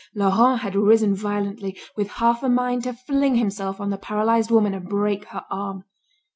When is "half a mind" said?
2.13-2.85